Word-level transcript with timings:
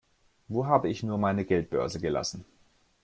Wo 0.47 0.65
habe 0.65 0.89
ich 0.89 1.03
nur 1.03 1.19
meine 1.19 1.45
Geldbörse 1.45 1.99
gelassen? 1.99 2.43